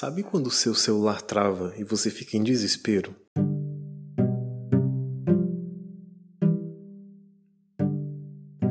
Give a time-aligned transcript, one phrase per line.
[0.00, 3.16] Sabe quando o seu celular trava e você fica em desespero?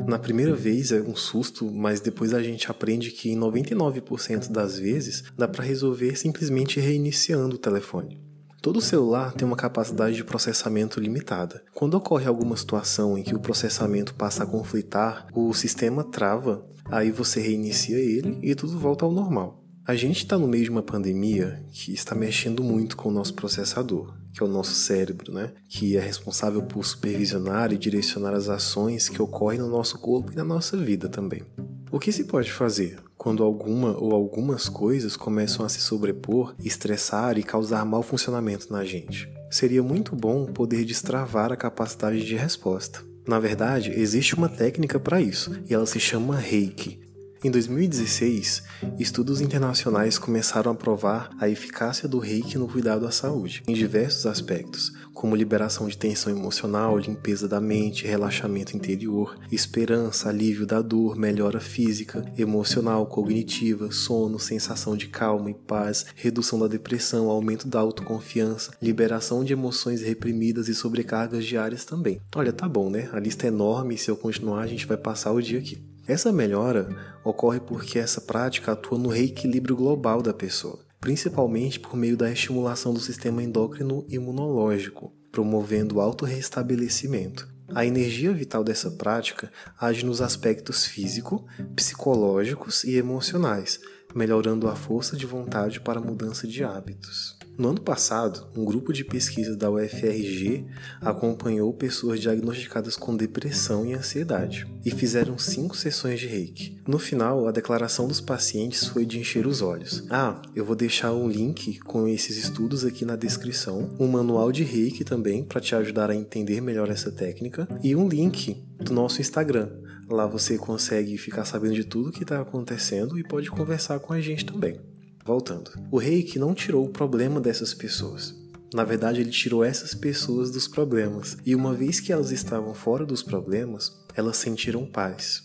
[0.06, 4.78] Na primeira vez é um susto, mas depois a gente aprende que em 99% das
[4.78, 8.18] vezes dá para resolver simplesmente reiniciando o telefone.
[8.62, 11.62] Todo celular tem uma capacidade de processamento limitada.
[11.74, 17.10] Quando ocorre alguma situação em que o processamento passa a conflitar, o sistema trava, aí
[17.10, 19.67] você reinicia ele e tudo volta ao normal.
[19.88, 23.32] A gente está no meio de uma pandemia que está mexendo muito com o nosso
[23.32, 25.52] processador, que é o nosso cérebro, né?
[25.66, 30.36] Que é responsável por supervisionar e direcionar as ações que ocorrem no nosso corpo e
[30.36, 31.42] na nossa vida também.
[31.90, 37.38] O que se pode fazer quando alguma ou algumas coisas começam a se sobrepor, estressar
[37.38, 39.26] e causar mau funcionamento na gente?
[39.50, 43.02] Seria muito bom poder destravar a capacidade de resposta.
[43.26, 47.07] Na verdade, existe uma técnica para isso, e ela se chama Reiki,
[47.44, 48.64] em 2016,
[48.98, 54.26] estudos internacionais começaram a provar a eficácia do reiki no cuidado à saúde, em diversos
[54.26, 61.16] aspectos, como liberação de tensão emocional, limpeza da mente, relaxamento interior, esperança, alívio da dor,
[61.16, 67.78] melhora física, emocional, cognitiva, sono, sensação de calma e paz, redução da depressão, aumento da
[67.78, 72.20] autoconfiança, liberação de emoções reprimidas e sobrecargas diárias também.
[72.34, 73.08] Olha, tá bom, né?
[73.12, 75.78] A lista é enorme e se eu continuar a gente vai passar o dia aqui.
[76.08, 76.88] Essa melhora
[77.22, 82.94] ocorre porque essa prática atua no reequilíbrio global da pessoa, principalmente por meio da estimulação
[82.94, 87.46] do sistema endócrino imunológico, promovendo o autorrestabelecimento.
[87.74, 93.78] A energia vital dessa prática age nos aspectos físico, psicológicos e emocionais,
[94.14, 97.38] melhorando a força de vontade para a mudança de hábitos.
[97.58, 100.64] No ano passado, um grupo de pesquisa da UFRG
[101.00, 106.78] acompanhou pessoas diagnosticadas com depressão e ansiedade e fizeram cinco sessões de reiki.
[106.86, 110.04] No final, a declaração dos pacientes foi de encher os olhos.
[110.08, 114.62] Ah, eu vou deixar um link com esses estudos aqui na descrição, um manual de
[114.62, 119.20] reiki também para te ajudar a entender melhor essa técnica e um link do nosso
[119.20, 119.68] Instagram.
[120.10, 124.20] Lá você consegue ficar sabendo de tudo que está acontecendo e pode conversar com a
[124.20, 124.80] gente também.
[125.24, 128.34] Voltando, o reiki não tirou o problema dessas pessoas.
[128.72, 133.04] Na verdade, ele tirou essas pessoas dos problemas, e uma vez que elas estavam fora
[133.04, 135.42] dos problemas, elas sentiram paz.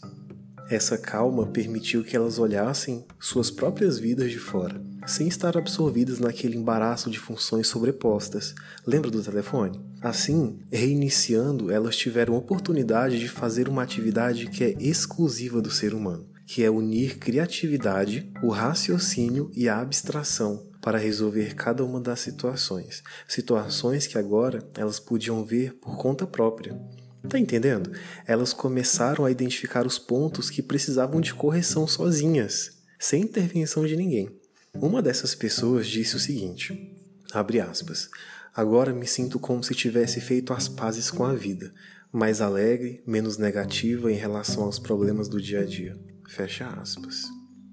[0.70, 6.58] Essa calma permitiu que elas olhassem suas próprias vidas de fora, sem estar absorvidas naquele
[6.58, 8.54] embaraço de funções sobrepostas.
[8.86, 9.80] Lembra do telefone?
[10.02, 16.34] Assim, reiniciando, elas tiveram oportunidade de fazer uma atividade que é exclusiva do ser humano
[16.46, 23.02] que é unir criatividade, o raciocínio e a abstração para resolver cada uma das situações,
[23.28, 26.78] situações que agora elas podiam ver por conta própria.
[27.28, 27.92] Tá entendendo?
[28.28, 34.43] Elas começaram a identificar os pontos que precisavam de correção sozinhas, sem intervenção de ninguém.
[34.82, 36.98] Uma dessas pessoas disse o seguinte:
[37.32, 38.10] abre aspas.
[38.56, 41.74] Agora me sinto como se tivesse feito as pazes com a vida,
[42.12, 45.98] mais alegre, menos negativa em relação aos problemas do dia a dia.
[46.28, 47.24] Fecha aspas.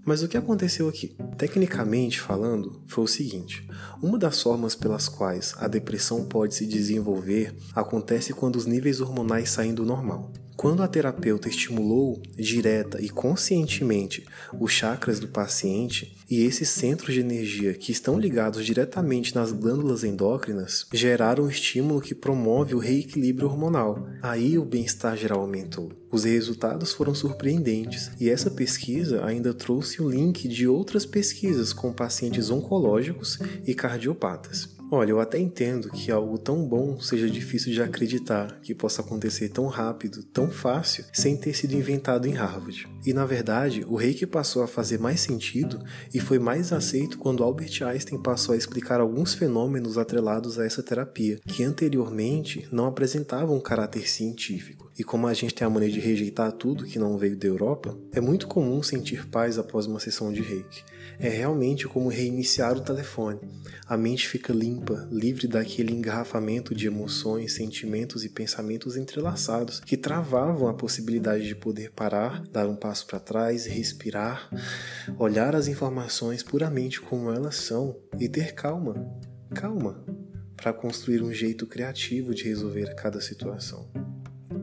[0.05, 1.17] Mas o que aconteceu aqui?
[1.39, 3.67] Tecnicamente falando, foi o seguinte:
[4.03, 9.51] uma das formas pelas quais a depressão pode se desenvolver acontece quando os níveis hormonais
[9.51, 10.33] saem do normal.
[10.61, 14.27] Quando a terapeuta estimulou direta e conscientemente
[14.61, 20.05] os chakras do paciente e esses centros de energia que estão ligados diretamente nas glândulas
[20.05, 24.07] endócrinas, geraram um estímulo que promove o reequilíbrio hormonal.
[24.21, 25.93] Aí o bem-estar geral aumentou.
[26.13, 31.91] Os resultados foram surpreendentes e essa pesquisa ainda trouxe o link de outras pesquisas com
[31.91, 34.80] pacientes oncológicos e cardiopatas.
[34.93, 39.49] Olha, eu até entendo que algo tão bom seja difícil de acreditar que possa acontecer
[39.49, 42.89] tão rápido, tão fácil, sem ter sido inventado em Harvard.
[43.07, 45.81] E na verdade, o reiki passou a fazer mais sentido
[46.13, 50.83] e foi mais aceito quando Albert Einstein passou a explicar alguns fenômenos atrelados a essa
[50.83, 54.91] terapia, que anteriormente não apresentavam um caráter científico.
[54.99, 57.97] E como a gente tem a maneira de rejeitar tudo que não veio da Europa,
[58.13, 60.83] é muito comum sentir paz após uma sessão de reiki.
[61.19, 63.41] É realmente como reiniciar o telefone.
[63.87, 64.80] A mente fica limpa,
[65.11, 71.91] livre daquele engarrafamento de emoções, sentimentos e pensamentos entrelaçados que travavam a possibilidade de poder
[71.93, 74.51] parar, dar um passo para trás, respirar,
[75.19, 78.95] olhar as informações puramente como elas são e ter calma.
[79.55, 80.05] Calma
[80.57, 83.91] para construir um jeito criativo de resolver cada situação.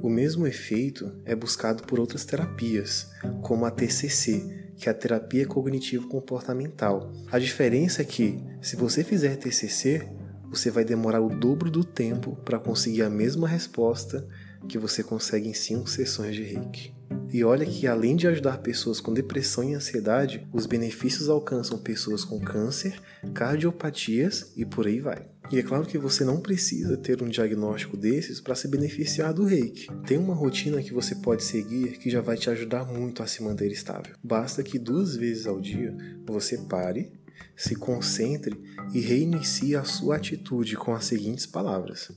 [0.02, 3.10] O mesmo efeito é buscado por outras terapias,
[3.42, 7.12] como a TCC, que é a terapia cognitivo-comportamental.
[7.32, 10.08] A diferença é que, se você fizer TCC,
[10.50, 14.26] você vai demorar o dobro do tempo para conseguir a mesma resposta
[14.68, 16.96] que você consegue em cinco sessões de reiki.
[17.32, 22.24] E olha que além de ajudar pessoas com depressão e ansiedade, os benefícios alcançam pessoas
[22.24, 23.02] com câncer,
[23.34, 25.28] cardiopatias e por aí vai.
[25.50, 29.46] E é claro que você não precisa ter um diagnóstico desses para se beneficiar do
[29.46, 29.88] reiki.
[30.06, 33.42] Tem uma rotina que você pode seguir que já vai te ajudar muito a se
[33.42, 34.14] manter estável.
[34.22, 35.96] Basta que duas vezes ao dia
[36.26, 37.14] você pare,
[37.56, 38.60] se concentre
[38.94, 42.12] e reinicie a sua atitude com as seguintes palavras: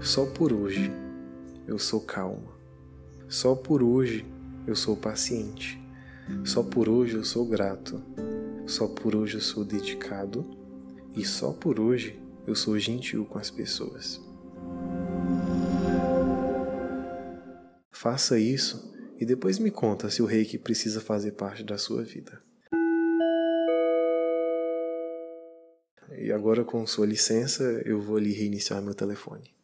[0.00, 0.92] Só por hoje
[1.66, 2.58] eu sou calma.
[3.28, 4.24] Só por hoje
[4.66, 5.80] eu sou paciente.
[6.44, 8.02] Só por hoje eu sou grato.
[8.66, 10.44] Só por hoje eu sou dedicado.
[11.16, 14.20] E só por hoje eu sou gentil com as pessoas.
[17.90, 18.90] Faça isso
[19.20, 22.40] e depois me conta se o reiki precisa fazer parte da sua vida.
[26.16, 29.59] E agora, com sua licença, eu vou ali reiniciar meu telefone.